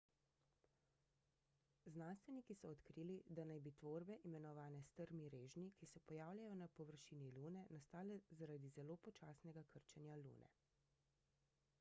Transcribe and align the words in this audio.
znanstveniki 1.95 2.55
so 2.61 2.71
odkrili 2.75 3.17
da 3.39 3.45
naj 3.51 3.61
bi 3.67 3.73
tvorbe 3.81 4.17
imenovane 4.31 4.81
strmi 4.89 5.29
režnji 5.35 5.67
ki 5.81 5.89
se 5.91 6.03
pojavljajo 6.13 6.57
na 6.63 6.71
površini 6.81 7.29
lune 7.37 7.65
nastale 7.77 8.19
zaradi 8.41 8.75
zelo 8.81 8.99
počasnega 9.09 9.67
krčenja 9.77 10.19
lune 10.25 10.51